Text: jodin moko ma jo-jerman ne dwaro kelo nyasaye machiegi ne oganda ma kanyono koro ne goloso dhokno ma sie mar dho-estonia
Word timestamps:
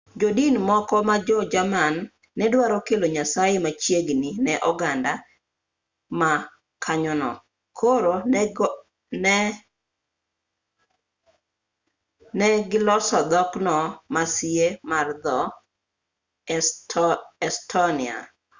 jodin 0.21 0.55
moko 0.69 0.95
ma 1.07 1.15
jo-jerman 1.27 1.95
ne 2.37 2.45
dwaro 2.51 2.77
kelo 2.87 3.07
nyasaye 3.15 3.55
machiegi 3.65 4.15
ne 4.45 4.53
oganda 4.69 5.13
ma 6.19 6.31
kanyono 6.83 7.31
koro 7.79 8.15
ne 12.39 12.49
goloso 12.69 13.19
dhokno 13.31 13.77
ma 14.13 14.23
sie 14.35 14.67
mar 14.89 15.07
dho-estonia 15.23 18.17